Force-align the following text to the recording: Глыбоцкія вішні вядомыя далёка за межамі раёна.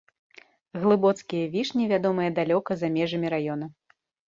Глыбоцкія 0.85 1.51
вішні 1.57 1.83
вядомыя 1.93 2.29
далёка 2.41 2.71
за 2.83 2.93
межамі 2.99 3.27
раёна. 3.37 3.71